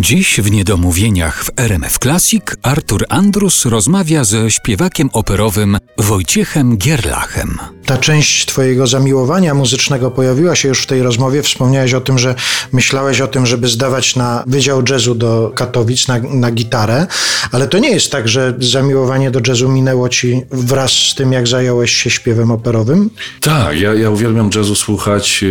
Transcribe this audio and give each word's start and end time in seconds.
Dziś 0.00 0.40
w 0.40 0.50
Niedomówieniach 0.50 1.44
w 1.44 1.50
RMF 1.56 1.98
Classic 1.98 2.42
Artur 2.62 3.04
Andrus 3.08 3.64
rozmawia 3.64 4.24
ze 4.24 4.50
śpiewakiem 4.50 5.10
operowym 5.12 5.78
Wojciechem 5.98 6.76
Gierlachem. 6.76 7.58
Ta 7.86 7.98
część 7.98 8.46
Twojego 8.46 8.86
zamiłowania 8.86 9.54
muzycznego 9.54 10.10
pojawiła 10.10 10.56
się 10.56 10.68
już 10.68 10.82
w 10.82 10.86
tej 10.86 11.02
rozmowie. 11.02 11.42
Wspomniałeś 11.42 11.94
o 11.94 12.00
tym, 12.00 12.18
że 12.18 12.34
myślałeś 12.72 13.20
o 13.20 13.26
tym, 13.26 13.46
żeby 13.46 13.68
zdawać 13.68 14.16
na 14.16 14.44
Wydział 14.46 14.82
Jazzu 14.90 15.14
do 15.14 15.52
Katowic 15.54 16.08
na, 16.08 16.18
na 16.18 16.50
gitarę, 16.50 17.06
ale 17.52 17.68
to 17.68 17.78
nie 17.78 17.90
jest 17.90 18.12
tak, 18.12 18.28
że 18.28 18.54
zamiłowanie 18.58 19.30
do 19.30 19.40
jazzu 19.46 19.68
minęło 19.68 20.08
Ci 20.08 20.42
wraz 20.50 20.90
z 20.90 21.14
tym, 21.14 21.32
jak 21.32 21.48
zająłeś 21.48 21.92
się 21.92 22.10
śpiewem 22.10 22.50
operowym? 22.50 23.10
Tak, 23.40 23.80
ja, 23.80 23.94
ja 23.94 24.10
uwielbiam 24.10 24.50
jazzu 24.54 24.74
słuchać 24.74 25.44
e, 25.44 25.46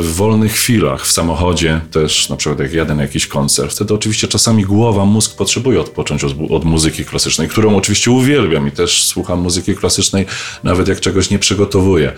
w 0.00 0.14
wolnych 0.14 0.52
chwilach, 0.52 1.06
w 1.06 1.12
samochodzie 1.12 1.80
też, 1.90 2.28
na 2.28 2.36
przykład 2.36 2.58
jak 2.58 2.72
jadę 2.72 2.94
na 2.94 3.02
jakiś 3.02 3.26
koncert. 3.26 3.83
Wtedy 3.84 3.94
oczywiście 3.94 4.28
czasami 4.28 4.64
głowa, 4.64 5.04
mózg 5.04 5.36
potrzebuje 5.36 5.80
odpocząć 5.80 6.24
od, 6.24 6.32
od 6.50 6.64
muzyki 6.64 7.04
klasycznej, 7.04 7.48
którą 7.48 7.76
oczywiście 7.76 8.10
uwielbiam 8.10 8.68
i 8.68 8.70
też 8.70 9.04
słucham 9.04 9.40
muzyki 9.40 9.74
klasycznej, 9.74 10.26
nawet 10.62 10.88
jak 10.88 11.00
czegoś 11.00 11.30
nie 11.30 11.38
przygotowuję. 11.38 12.12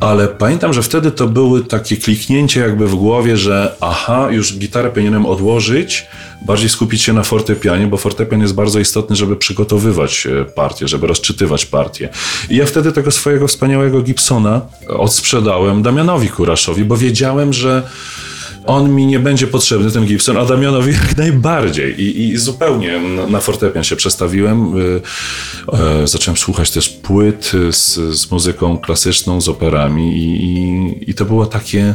Ale 0.00 0.28
pamiętam, 0.28 0.72
że 0.72 0.82
wtedy 0.82 1.10
to 1.10 1.28
były 1.28 1.64
takie 1.64 1.96
kliknięcie 1.96 2.60
jakby 2.60 2.86
w 2.86 2.94
głowie, 2.94 3.36
że 3.36 3.76
aha, 3.80 4.28
już 4.30 4.58
gitarę 4.58 4.90
powinienem 4.90 5.26
odłożyć, 5.26 6.06
bardziej 6.46 6.68
skupić 6.68 7.02
się 7.02 7.12
na 7.12 7.22
fortepianie, 7.22 7.86
bo 7.86 7.96
fortepian 7.96 8.40
jest 8.40 8.54
bardzo 8.54 8.80
istotny, 8.80 9.16
żeby 9.16 9.36
przygotowywać 9.36 10.26
e, 10.26 10.44
partię, 10.44 10.88
żeby 10.88 11.06
rozczytywać 11.06 11.66
partię. 11.66 12.08
I 12.50 12.56
ja 12.56 12.66
wtedy 12.66 12.92
tego 12.92 13.10
swojego 13.10 13.48
wspaniałego 13.48 14.02
Gibsona 14.02 14.60
odsprzedałem 14.88 15.82
Damianowi 15.82 16.28
Kuraszowi, 16.28 16.84
bo 16.84 16.96
wiedziałem, 16.96 17.52
że 17.52 17.82
on 18.66 18.94
mi 18.94 19.06
nie 19.06 19.18
będzie 19.18 19.46
potrzebny, 19.46 19.90
ten 19.90 20.06
Gibson, 20.06 20.36
a 20.36 20.44
Damianowi 20.44 20.92
jak 20.92 21.16
najbardziej. 21.16 22.00
I, 22.00 22.20
i 22.28 22.36
zupełnie 22.36 23.00
na, 23.00 23.26
na 23.26 23.40
fortepian 23.40 23.84
się 23.84 23.96
przestawiłem. 23.96 24.78
Y, 24.78 25.00
e, 25.72 26.06
zacząłem 26.06 26.36
słuchać 26.36 26.70
też 26.70 26.88
płyt 26.88 27.52
z, 27.70 27.94
z 27.94 28.30
muzyką 28.30 28.78
klasyczną, 28.78 29.40
z 29.40 29.48
operami 29.48 30.18
i, 30.18 30.44
i, 30.44 31.10
i 31.10 31.14
to 31.14 31.24
było 31.24 31.46
takie 31.46 31.94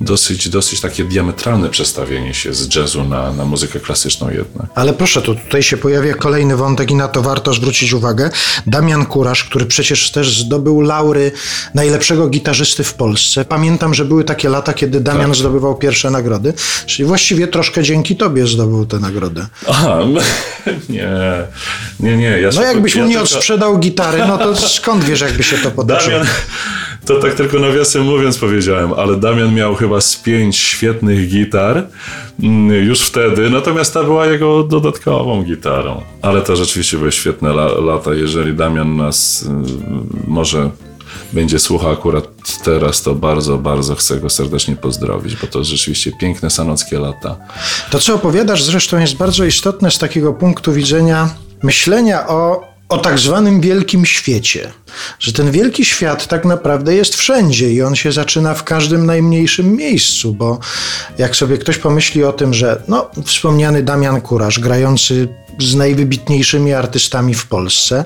dosyć, 0.00 0.48
dosyć 0.48 0.80
takie 0.80 1.04
diametralne 1.04 1.68
przestawienie 1.68 2.34
się 2.34 2.54
z 2.54 2.74
jazzu 2.74 3.04
na, 3.04 3.32
na 3.32 3.44
muzykę 3.44 3.80
klasyczną 3.80 4.30
jednak. 4.30 4.66
Ale 4.74 4.92
proszę, 4.92 5.22
to 5.22 5.34
tutaj 5.34 5.62
się 5.62 5.76
pojawia 5.76 6.14
kolejny 6.14 6.56
wątek 6.56 6.90
i 6.90 6.94
na 6.94 7.08
to 7.08 7.22
warto 7.22 7.54
zwrócić 7.54 7.92
uwagę. 7.92 8.30
Damian 8.66 9.06
Kurasz, 9.06 9.44
który 9.44 9.66
przecież 9.66 10.10
też 10.10 10.40
zdobył 10.40 10.80
laury 10.80 11.32
najlepszego 11.74 12.28
gitarzysty 12.28 12.84
w 12.84 12.94
Polsce. 12.94 13.44
Pamiętam, 13.44 13.94
że 13.94 14.04
były 14.04 14.24
takie 14.24 14.48
lata, 14.48 14.72
kiedy 14.72 15.00
Damian 15.00 15.30
tak. 15.30 15.38
zdobywał 15.38 15.74
pierwsze 15.74 16.10
nagrody, 16.10 16.54
czyli 16.86 17.06
właściwie 17.06 17.48
troszkę 17.48 17.82
dzięki 17.82 18.16
tobie 18.16 18.46
zdobył 18.46 18.86
tę 18.86 18.98
nagrodę. 18.98 19.46
Aha, 19.68 19.98
nie, 20.88 21.08
nie, 22.00 22.16
nie. 22.16 22.40
Ja 22.40 22.50
no 22.54 22.62
jakbyś 22.62 22.94
mu 22.96 23.02
nie 23.02 23.08
tylko... 23.08 23.24
odsprzedał 23.24 23.78
gitary, 23.78 24.18
no 24.28 24.38
to 24.38 24.56
skąd 24.56 25.04
wiesz, 25.04 25.20
jakby 25.20 25.42
się 25.42 25.58
to 25.58 25.70
potoczyło? 25.78 26.18
Damian, 26.18 26.34
to 27.08 27.20
tak 27.20 27.34
tylko 27.34 27.58
nawiasem 27.58 28.02
mówiąc 28.02 28.38
powiedziałem, 28.38 28.92
ale 28.92 29.16
Damian 29.16 29.54
miał 29.54 29.74
chyba 29.74 30.00
z 30.00 30.16
pięć 30.16 30.56
świetnych 30.56 31.28
gitar 31.28 31.86
mm, 32.42 32.84
już 32.86 33.00
wtedy, 33.00 33.50
natomiast 33.50 33.94
ta 33.94 34.04
była 34.04 34.26
jego 34.26 34.62
dodatkową 34.62 35.42
gitarą. 35.42 36.02
Ale 36.22 36.42
to 36.42 36.56
rzeczywiście 36.56 36.98
były 36.98 37.12
świetne 37.12 37.52
lata. 37.80 38.14
Jeżeli 38.14 38.54
Damian 38.54 38.96
nas 38.96 39.42
y, 39.42 39.48
może 40.26 40.70
będzie 41.32 41.58
słuchał 41.58 41.92
akurat 41.92 42.24
teraz, 42.64 43.02
to 43.02 43.14
bardzo, 43.14 43.58
bardzo 43.58 43.94
chcę 43.94 44.20
go 44.20 44.30
serdecznie 44.30 44.76
pozdrowić, 44.76 45.36
bo 45.36 45.46
to 45.46 45.64
rzeczywiście 45.64 46.12
piękne 46.20 46.50
sanockie 46.50 46.98
lata. 46.98 47.36
To, 47.90 47.98
co 47.98 48.14
opowiadasz, 48.14 48.62
zresztą 48.62 48.98
jest 48.98 49.16
bardzo 49.16 49.44
istotne 49.44 49.90
z 49.90 49.98
takiego 49.98 50.32
punktu 50.32 50.72
widzenia 50.72 51.30
myślenia 51.62 52.28
o 52.28 52.67
o 52.88 52.98
tak 52.98 53.18
zwanym 53.18 53.60
wielkim 53.60 54.06
świecie, 54.06 54.72
że 55.18 55.32
ten 55.32 55.50
wielki 55.50 55.84
świat 55.84 56.26
tak 56.26 56.44
naprawdę 56.44 56.94
jest 56.94 57.16
wszędzie 57.16 57.72
i 57.72 57.82
on 57.82 57.96
się 57.96 58.12
zaczyna 58.12 58.54
w 58.54 58.64
każdym 58.64 59.06
najmniejszym 59.06 59.76
miejscu, 59.76 60.32
bo 60.32 60.58
jak 61.18 61.36
sobie 61.36 61.58
ktoś 61.58 61.78
pomyśli 61.78 62.24
o 62.24 62.32
tym, 62.32 62.54
że 62.54 62.82
no, 62.88 63.10
wspomniany 63.24 63.82
Damian 63.82 64.20
Kurasz, 64.20 64.60
grający 64.60 65.28
z 65.58 65.74
najwybitniejszymi 65.74 66.72
artystami 66.72 67.34
w 67.34 67.46
Polsce. 67.46 68.04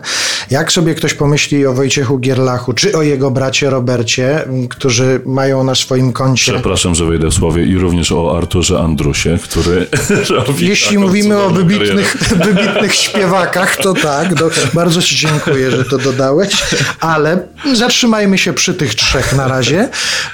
Jak 0.51 0.73
sobie 0.73 0.95
ktoś 0.95 1.15
pomyśli 1.15 1.67
o 1.67 1.73
Wojciechu 1.73 2.19
Gierlachu, 2.19 2.73
czy 2.73 2.97
o 2.97 3.03
jego 3.03 3.31
bracie 3.31 3.71
Robercie, 3.71 4.45
którzy 4.71 5.21
mają 5.27 5.65
na 5.65 5.75
swoim 5.75 6.13
koncie... 6.13 6.53
Przepraszam, 6.53 6.95
że 6.95 7.05
wejdę 7.05 7.31
w 7.31 7.35
słowie 7.35 7.65
i 7.65 7.79
również 7.79 8.13
o 8.13 8.37
Arturze 8.37 8.79
Andrusie, 8.79 9.39
który 9.43 9.87
Jeśli 10.59 10.99
mówimy 10.99 11.39
o 11.39 11.51
wybitnych, 11.51 12.17
wybitnych 12.47 12.95
śpiewakach, 12.95 13.77
to 13.77 13.95
tak, 13.95 14.35
do, 14.35 14.51
bardzo 14.75 15.03
ci 15.03 15.17
dziękuję, 15.17 15.71
że 15.71 15.85
to 15.85 15.99
dodałeś, 15.99 16.65
ale 17.01 17.49
zatrzymajmy 17.75 18.39
się 18.39 18.53
przy 18.53 18.75
tych 18.75 18.95
trzech 18.95 19.37
na 19.37 19.49
razie. 19.49 19.89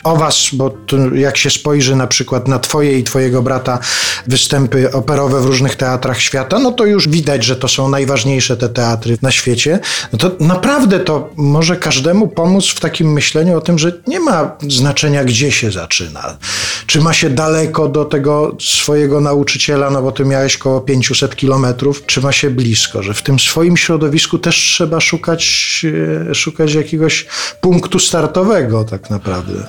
O 0.04 0.16
was, 0.16 0.48
bo 0.52 0.74
jak 1.14 1.36
się 1.36 1.50
spojrzy 1.50 1.96
na 1.96 2.06
przykład 2.06 2.48
na 2.48 2.58
twoje 2.58 2.98
i 2.98 3.04
twojego 3.04 3.42
brata 3.42 3.78
występy 4.26 4.92
operowe 4.92 5.40
w 5.40 5.44
różnych 5.44 5.76
teatrach 5.76 6.20
świata, 6.20 6.58
no 6.58 6.72
to 6.72 6.84
już 6.84 7.07
widać, 7.08 7.44
że 7.44 7.56
to 7.56 7.68
są 7.68 7.88
najważniejsze 7.88 8.56
te 8.56 8.68
teatry 8.68 9.18
na 9.22 9.30
świecie, 9.30 9.80
no 10.12 10.18
to 10.18 10.30
naprawdę 10.40 11.00
to 11.00 11.30
może 11.36 11.76
każdemu 11.76 12.28
pomóc 12.28 12.66
w 12.66 12.80
takim 12.80 13.12
myśleniu 13.12 13.58
o 13.58 13.60
tym, 13.60 13.78
że 13.78 13.92
nie 14.06 14.20
ma 14.20 14.56
znaczenia, 14.68 15.24
gdzie 15.24 15.52
się 15.52 15.70
zaczyna. 15.70 16.38
Czy 16.86 17.00
ma 17.00 17.12
się 17.12 17.30
daleko 17.30 17.88
do 17.88 18.04
tego 18.04 18.56
swojego 18.60 19.20
nauczyciela, 19.20 19.90
no 19.90 20.02
bo 20.02 20.12
ty 20.12 20.24
miałeś 20.24 20.56
koło 20.56 20.80
500 20.80 21.36
kilometrów, 21.36 22.06
czy 22.06 22.20
ma 22.20 22.32
się 22.32 22.50
blisko, 22.50 23.02
że 23.02 23.14
w 23.14 23.22
tym 23.22 23.38
swoim 23.38 23.76
środowisku 23.76 24.38
też 24.38 24.56
trzeba 24.56 25.00
szukać, 25.00 25.86
e, 26.30 26.34
szukać 26.34 26.74
jakiegoś 26.74 27.26
punktu 27.60 27.98
startowego 27.98 28.84
tak 28.84 29.10
naprawdę. 29.10 29.66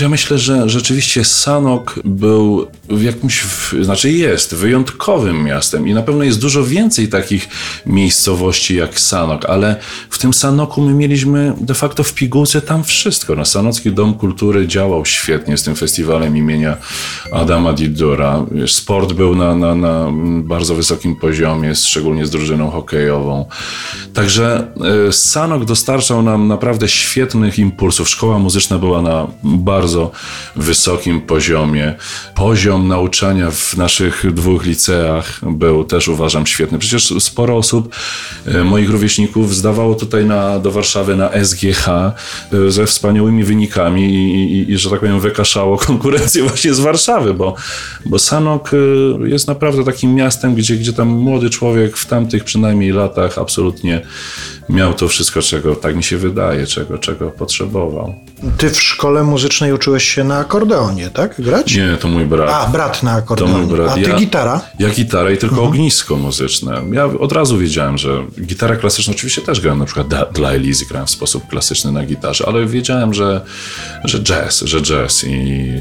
Ja 0.00 0.08
myślę, 0.08 0.38
że 0.38 0.68
rzeczywiście 0.68 1.24
Sanok 1.24 2.00
był 2.04 2.66
w 2.88 3.02
jakimś, 3.02 3.44
znaczy 3.82 4.10
jest 4.10 4.54
wyjątkowym 4.54 5.44
miastem 5.44 5.88
i 5.88 5.94
na 5.94 6.02
pewno 6.02 6.24
jest 6.24 6.40
dużo 6.40 6.64
więcej 6.70 7.08
takich 7.08 7.48
miejscowości 7.86 8.76
jak 8.76 9.00
Sanok, 9.00 9.44
ale 9.44 9.76
w 10.10 10.18
tym 10.18 10.34
Sanoku 10.34 10.80
my 10.82 10.94
mieliśmy 10.94 11.54
de 11.60 11.74
facto 11.74 12.04
w 12.04 12.14
pigułce 12.14 12.60
tam 12.62 12.84
wszystko. 12.84 13.34
No, 13.34 13.44
Sanocki 13.44 13.92
Dom 13.92 14.14
Kultury 14.14 14.68
działał 14.68 15.06
świetnie 15.06 15.56
z 15.56 15.62
tym 15.62 15.76
festiwalem 15.76 16.36
imienia 16.36 16.76
Adama 17.32 17.72
Didura. 17.72 18.46
Sport 18.66 19.12
był 19.12 19.36
na, 19.36 19.56
na, 19.56 19.74
na 19.74 20.10
bardzo 20.42 20.74
wysokim 20.74 21.16
poziomie, 21.16 21.74
szczególnie 21.74 22.26
z 22.26 22.30
drużyną 22.30 22.70
hokejową. 22.70 23.46
Także 24.14 24.66
e, 25.08 25.12
Sanok 25.12 25.64
dostarczał 25.64 26.22
nam 26.22 26.48
naprawdę 26.48 26.88
świetnych 26.88 27.58
impulsów. 27.58 28.08
Szkoła 28.08 28.38
muzyczna 28.38 28.78
była 28.78 29.02
na 29.02 29.26
bardzo 29.42 30.10
wysokim 30.56 31.20
poziomie. 31.20 31.94
Poziom 32.34 32.88
nauczania 32.88 33.50
w 33.50 33.76
naszych 33.76 34.34
dwóch 34.34 34.64
liceach 34.64 35.40
był 35.42 35.84
też 35.84 36.08
uważam 36.08 36.46
świetny 36.46 36.59
świetny. 36.60 36.78
Przecież 36.78 37.14
sporo 37.18 37.56
osób, 37.56 37.94
e, 38.46 38.64
moich 38.64 38.90
rówieśników, 38.90 39.54
zdawało 39.54 39.94
tutaj 39.94 40.24
na, 40.24 40.58
do 40.58 40.70
Warszawy 40.70 41.16
na 41.16 41.30
SGH 41.44 41.88
e, 41.88 42.14
ze 42.68 42.86
wspaniałymi 42.86 43.44
wynikami 43.44 44.14
i, 44.14 44.34
i, 44.34 44.72
i, 44.72 44.78
że 44.78 44.90
tak 44.90 45.00
powiem, 45.00 45.20
wykaszało 45.20 45.78
konkurencję 45.78 46.42
właśnie 46.48 46.74
z 46.74 46.80
Warszawy, 46.80 47.34
bo, 47.34 47.54
bo 48.06 48.18
Sanok 48.18 48.70
e, 48.74 48.76
jest 49.28 49.48
naprawdę 49.48 49.84
takim 49.84 50.14
miastem, 50.14 50.54
gdzie, 50.54 50.76
gdzie 50.76 50.92
tam 50.92 51.08
młody 51.08 51.50
człowiek 51.50 51.96
w 51.96 52.06
tamtych 52.06 52.44
przynajmniej 52.44 52.92
latach 52.92 53.38
absolutnie 53.38 54.00
miał 54.68 54.94
to 54.94 55.08
wszystko, 55.08 55.42
czego 55.42 55.74
tak 55.74 55.96
mi 55.96 56.02
się 56.02 56.16
wydaje, 56.16 56.66
czego, 56.66 56.98
czego 56.98 57.30
potrzebował. 57.30 58.14
Ty 58.58 58.70
w 58.70 58.82
szkole 58.82 59.24
muzycznej 59.24 59.72
uczyłeś 59.72 60.08
się 60.08 60.24
na 60.24 60.38
akordeonie, 60.38 61.10
tak? 61.10 61.40
Grać? 61.40 61.76
Nie, 61.76 61.96
to 62.00 62.08
mój 62.08 62.24
brat. 62.24 62.50
A, 62.50 62.70
brat 62.70 63.02
na 63.02 63.12
akordeonie. 63.12 63.66
Brat. 63.66 63.90
A 63.90 63.94
ty 63.94 64.00
ja, 64.00 64.16
gitara? 64.16 64.60
Ja 64.78 64.90
gitara 64.90 65.30
i 65.30 65.38
tylko 65.38 65.54
mhm. 65.54 65.68
ognisko 65.68 66.16
muzyczne. 66.16 66.82
Ja 66.92 67.04
od 67.04 67.32
razu 67.32 67.58
wiedziałem, 67.58 67.98
że 67.98 68.26
gitara 68.40 68.76
klasyczna, 68.76 69.12
oczywiście 69.14 69.42
też 69.42 69.60
grałem 69.60 69.78
na 69.78 69.84
przykład 69.84 70.32
dla 70.32 70.50
Elizy, 70.50 70.86
grałem 70.86 71.06
w 71.06 71.10
sposób 71.10 71.46
klasyczny 71.48 71.92
na 71.92 72.06
gitarze, 72.06 72.44
ale 72.48 72.66
wiedziałem, 72.66 73.14
że, 73.14 73.40
że 74.04 74.20
jazz, 74.20 74.60
że 74.60 74.82
jazz 74.82 75.24
i 75.24 75.72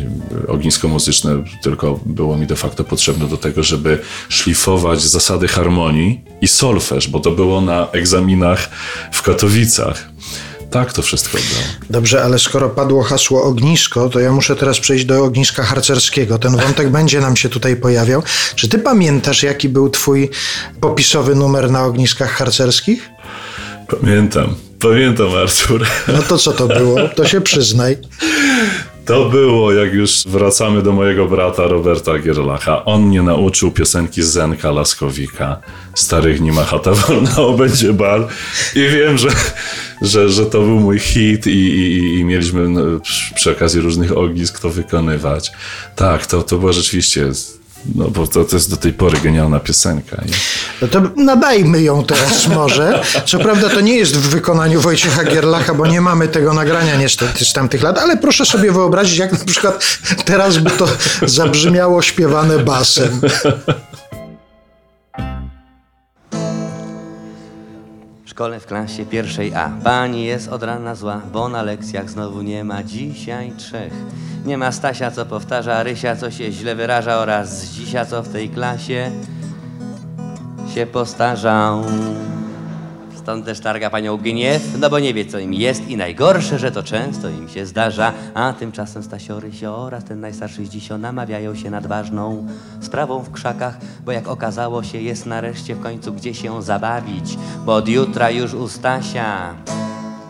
ognisko 0.48 0.88
muzyczne 0.88 1.44
tylko 1.64 2.00
było 2.06 2.38
mi 2.38 2.48
de 2.48 2.56
facto 2.56 2.84
potrzebne 2.84 3.28
do 3.28 3.38
tego, 3.38 3.64
żeby 3.64 4.00
szlifować 4.30 5.02
zasady 5.02 5.48
harmonii 5.48 6.22
i 6.42 6.48
solfeż, 6.48 7.08
bo 7.08 7.20
to 7.20 7.32
było 7.32 7.62
na 7.62 7.88
egzaminach 7.92 8.70
w 9.12 9.22
Katowicach. 9.22 10.09
Tak 10.72 10.94
to 10.94 11.02
wszystko 11.02 11.38
było. 11.38 11.62
Dobrze, 11.90 12.24
ale 12.24 12.40
skoro 12.40 12.70
padło 12.70 13.04
hasło 13.04 13.44
ognisko, 13.44 14.10
to 14.10 14.20
ja 14.20 14.32
muszę 14.32 14.56
teraz 14.56 14.80
przejść 14.80 15.06
do 15.06 15.24
ogniska 15.24 15.64
harcerskiego. 15.64 16.40
Ten 16.40 16.58
wątek 16.58 16.90
będzie 17.00 17.22
nam 17.22 17.36
się 17.36 17.50
tutaj 17.50 17.76
pojawiał. 17.76 18.24
Czy 18.56 18.68
ty 18.68 18.80
pamiętasz, 18.80 19.44
jaki 19.44 19.70
był 19.70 19.90
twój 19.90 20.30
popisowy 20.82 21.36
numer 21.36 21.72
na 21.72 21.86
ogniskach 21.86 22.32
harcerskich? 22.32 23.10
Pamiętam. 24.02 24.56
Pamiętam, 24.80 25.28
Artur. 25.36 25.86
No 26.08 26.22
to 26.22 26.38
co 26.38 26.52
to 26.52 26.68
było? 26.68 27.10
To 27.16 27.28
się 27.28 27.42
przyznaj. 27.42 27.98
To 29.10 29.30
było, 29.30 29.74
jak 29.74 29.94
już 29.94 30.24
wracamy 30.28 30.82
do 30.82 30.92
mojego 30.92 31.26
brata 31.28 31.68
Roberta 31.68 32.20
Gierlacha. 32.20 32.86
On 32.86 33.02
mnie 33.02 33.22
nauczył 33.22 33.72
piosenki 33.72 34.24
Zenka 34.24 34.72
Laskowika. 34.72 35.58
Starych 35.96 36.42
nie 36.42 36.52
ma 36.52 36.64
chata 36.64 36.92
wolna, 36.92 37.38
o 37.38 37.54
będzie 37.58 37.94
bal. 37.94 38.28
I 38.76 38.80
wiem, 38.80 39.18
że, 39.18 39.30
że, 40.02 40.30
że 40.30 40.46
to 40.46 40.62
był 40.62 40.80
mój 40.80 41.00
hit 41.00 41.48
i, 41.48 41.50
i, 41.52 42.20
i 42.20 42.24
mieliśmy 42.24 42.70
no, 42.70 43.00
przy- 43.00 43.34
przy 43.36 43.52
okazji 43.52 43.82
różnych 43.82 44.18
ognisk 44.18 44.60
to 44.60 44.70
wykonywać. 44.70 45.52
Tak, 45.96 46.26
to, 46.26 46.44
to 46.44 46.58
była 46.58 46.72
rzeczywiście, 46.72 47.32
no 47.96 48.10
bo 48.10 48.28
to, 48.28 48.46
to 48.46 48.56
jest 48.56 48.70
do 48.70 48.78
tej 48.78 48.94
pory 48.94 49.20
genialna 49.24 49.60
piosenka. 49.60 50.22
I... 50.26 50.30
No 50.82 50.88
to 50.88 51.02
nadajmy 51.16 51.82
ją 51.82 52.04
teraz 52.04 52.48
może. 52.48 53.04
Co 53.26 53.40
prawda 53.40 53.70
to 53.70 53.82
nie 53.82 53.96
jest 53.96 54.18
w 54.18 54.30
wykonaniu 54.30 54.82
Wojciecha 54.82 55.24
Gierlacha, 55.24 55.74
bo 55.74 55.88
nie 55.88 56.02
mamy 56.02 56.28
tego 56.28 56.54
nagrania 56.54 56.96
niestety 56.96 57.46
z 57.46 57.54
tamtych 57.54 57.84
lat, 57.84 57.98
ale 57.98 58.18
proszę 58.18 58.46
sobie 58.46 58.72
wyobrazić, 58.72 59.18
jak 59.18 59.32
na 59.32 59.46
przykład 59.46 59.86
teraz 60.26 60.58
by 60.58 60.70
to 60.70 60.88
zabrzmiało 61.22 62.02
śpiewane 62.02 62.60
basem. 62.60 63.22
Szkole 68.40 68.60
w 68.60 68.66
klasie 68.66 69.06
pierwszej 69.06 69.56
A. 69.56 69.72
Pani 69.84 70.26
jest 70.26 70.48
od 70.48 70.64
rana 70.64 70.96
zła, 70.96 71.22
bo 71.34 71.50
na 71.50 71.64
lekcjach 71.64 72.10
znowu 72.10 72.42
nie 72.42 72.64
ma. 72.64 72.84
Dzisiaj 72.84 73.52
trzech. 73.58 73.94
Nie 74.46 74.58
ma 74.58 74.72
Stasia, 74.72 75.12
co 75.12 75.26
powtarza, 75.26 75.84
Rysia, 75.84 76.16
co 76.16 76.32
się 76.32 76.52
źle 76.52 76.76
wyraża 76.76 77.18
Oraz 77.18 77.62
Zdzisia, 77.62 78.06
co 78.06 78.24
w 78.24 78.30
tej 78.30 78.50
klasie 78.50 79.12
się 80.76 80.86
postarzał 80.86 81.84
Stąd 83.16 83.46
też 83.46 83.60
targa 83.60 83.90
panią 83.90 84.18
gniew, 84.18 84.62
no 84.80 84.90
bo 84.90 85.00
nie 85.00 85.14
wie 85.14 85.26
co 85.26 85.40
im 85.40 85.54
jest 85.54 85.88
i 85.88 85.98
najgorsze, 85.98 86.60
że 86.60 86.72
to 86.72 86.84
często 86.84 87.30
im 87.30 87.50
się 87.50 87.66
zdarza. 87.66 88.14
A 88.34 88.54
tymczasem 88.54 89.04
Stasio, 89.04 89.40
Rysio 89.40 89.78
oraz 89.78 90.04
ten 90.04 90.20
najstarszy 90.20 90.66
Zdzisio 90.66 90.98
namawiają 90.98 91.56
się 91.56 91.70
nad 91.70 91.88
ważną 91.88 92.48
sprawą 92.82 93.20
w 93.20 93.32
krzakach, 93.32 93.78
bo 94.06 94.12
jak 94.12 94.28
okazało 94.28 94.84
się 94.84 95.02
jest 95.02 95.26
nareszcie 95.26 95.76
w 95.76 95.82
końcu 95.82 96.14
gdzie 96.14 96.34
się 96.34 96.62
zabawić, 96.62 97.38
bo 97.66 97.76
od 97.76 97.88
jutra 97.88 98.30
już 98.30 98.54
u 98.54 98.68
Stasia 98.68 99.54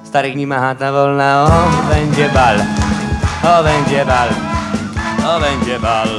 starych 0.04 0.36
nie 0.36 0.48
ma 0.48 0.60
chata 0.60 0.92
wolna, 0.92 1.44
o 1.44 1.94
będzie 1.94 2.30
bal, 2.30 2.58
o 3.44 3.64
będzie 3.64 4.06
bal. 4.06 4.30
To 5.22 5.40
będzie 5.40 5.80
bal 5.80 6.10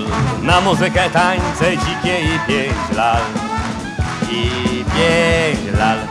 na 0.43 0.61
muzykę, 0.61 1.11
tańce 1.11 1.77
dzikie 1.77 2.21
i 2.21 2.39
pięć 2.47 2.97
lal. 2.97 3.23
I 4.33 4.85
pięć 4.85 5.79
lal. 5.79 6.10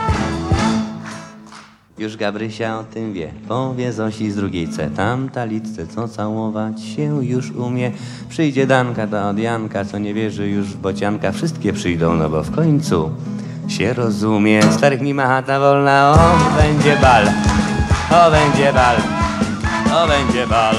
Już 2.00 2.16
Gabrysia 2.16 2.78
o 2.78 2.84
tym 2.84 3.12
wie, 3.12 3.32
powie 3.48 3.92
Zosi 3.92 4.30
z 4.30 4.36
drugiej 4.36 4.68
C. 4.68 4.90
Tamta 4.90 5.44
litce, 5.44 5.86
co 5.86 6.08
całować 6.08 6.82
się 6.82 7.24
już 7.24 7.50
umie. 7.50 7.92
Przyjdzie 8.28 8.66
Danka, 8.66 9.06
ta 9.06 9.28
od 9.28 9.38
Janka, 9.38 9.84
co 9.84 9.98
nie 9.98 10.14
wierzy 10.14 10.48
już 10.48 10.66
w 10.66 10.76
bocianka. 10.76 11.32
Wszystkie 11.32 11.72
przyjdą, 11.72 12.14
no 12.14 12.30
bo 12.30 12.42
w 12.42 12.50
końcu 12.50 13.10
się 13.68 13.92
rozumie. 13.92 14.62
Starych 14.62 15.14
ma 15.14 15.26
chata 15.26 15.60
wolna, 15.60 16.12
o 16.12 16.60
będzie 16.62 16.96
bal, 16.96 17.26
o 18.10 18.30
będzie 18.30 18.72
bal, 18.72 18.96
o 19.94 20.08
będzie 20.08 20.46
bal. 20.46 20.76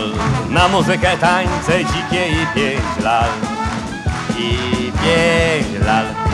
Na 0.50 0.68
muzykę, 0.68 1.18
tańce 1.18 1.80
dzikie 1.80 2.28
i 2.28 2.56
pięć 2.56 3.04
lal, 3.04 3.30
i 4.40 4.52
pięć 4.92 5.86
lal. 5.86 6.31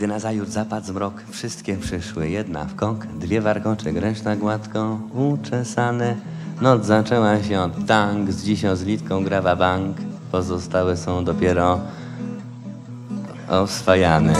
Gdy 0.00 0.06
nazajutrz 0.06 0.52
zapadł 0.52 0.86
zmrok, 0.86 1.22
wszystkie 1.30 1.76
przyszły, 1.76 2.28
jedna 2.28 2.64
w 2.64 2.74
kąk, 2.74 3.06
dwie 3.06 3.40
warkocze, 3.40 3.92
reszta 3.92 4.36
gładko 4.36 5.00
uczesane. 5.14 6.16
Noc 6.60 6.86
zaczęła 6.86 7.42
się 7.42 7.60
od 7.60 7.86
tank, 7.86 8.32
z 8.32 8.44
dzisią 8.44 8.76
z 8.76 8.82
litką 8.82 9.24
grawa 9.24 9.56
bank, 9.56 9.96
pozostałe 10.32 10.96
są 10.96 11.24
dopiero 11.24 11.80
oswajane. 13.48 14.34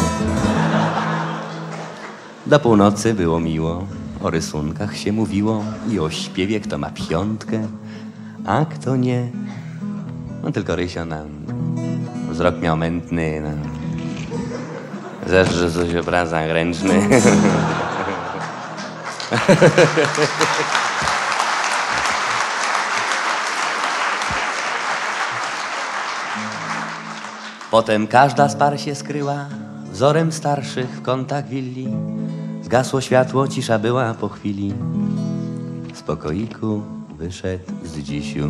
Do 2.47 2.61
północy 2.61 3.15
było 3.15 3.41
miło, 3.41 3.87
o 4.23 4.31
rysunkach 4.31 4.97
się 4.97 5.13
mówiło 5.13 5.65
i 5.91 5.99
o 5.99 6.11
śpiewie, 6.11 6.61
kto 6.61 6.79
ma 6.79 6.91
piątkę, 6.91 7.69
a 8.47 8.65
kto 8.65 8.97
nie. 8.97 9.29
No 10.43 10.53
tylko 10.53 10.77
Rysio 10.77 11.05
nam 11.05 11.29
wzrok 12.31 12.61
miał 12.61 12.77
mętny, 12.77 13.41
no. 13.41 13.80
Zawsze 15.27 15.71
coś 15.71 15.95
obrazach 15.95 16.47
ręczny. 16.47 17.09
Potem 27.71 28.07
każda 28.07 28.49
z 28.49 28.57
par 28.57 28.81
się 28.81 28.95
skryła, 28.95 29.47
wzorem 29.93 30.33
starszych 30.33 30.91
w 30.91 31.03
kątach 31.03 31.49
willi. 31.49 31.89
Zgasło 32.63 33.01
światło, 33.01 33.49
cisza 33.49 33.79
była 33.79 34.15
po 34.15 34.29
chwili. 34.29 34.75
Z 35.95 36.03
pokoiku 36.03 36.83
wyszedł 37.19 37.65
z 37.85 37.99
dzisiu, 37.99 38.49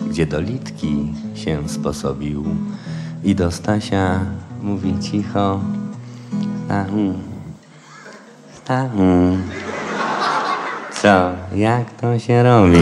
gdzie 0.00 0.26
do 0.26 0.40
litki 0.40 1.12
się 1.34 1.68
sposobił. 1.68 2.44
I 3.24 3.34
do 3.34 3.50
Stasia 3.50 4.20
mówi 4.62 4.98
cicho, 4.98 5.60
Stachu, 6.64 7.14
Stachu, 8.56 9.36
co, 10.92 11.30
jak 11.54 11.90
to 12.00 12.18
się 12.18 12.42
robi? 12.42 12.78